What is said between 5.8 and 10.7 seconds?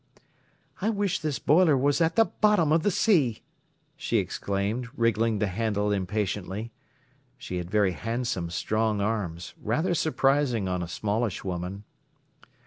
impatiently. She had very handsome, strong arms, rather surprising